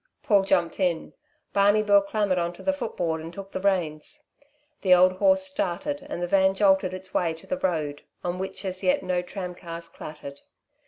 Paul 0.23 0.41
jumped 0.45 0.79
in. 0.79 1.13
Barney 1.53 1.83
Bill 1.83 2.01
clambered 2.01 2.39
onto 2.39 2.63
the 2.63 2.73
footboard 2.73 3.21
and 3.21 3.31
took 3.31 3.51
the 3.51 3.61
reins. 3.61 4.23
The 4.81 4.95
old 4.95 5.11
horse 5.13 5.43
started 5.43 6.01
and 6.09 6.23
the 6.23 6.27
van 6.27 6.55
jolted 6.55 6.91
its 6.91 7.13
way 7.13 7.35
to 7.35 7.45
the 7.45 7.59
road, 7.59 8.01
on 8.23 8.39
which 8.39 8.65
as 8.65 8.83
yet 8.83 9.03
no 9.03 9.21
tramcars 9.21 9.89
clattered. 9.89 10.41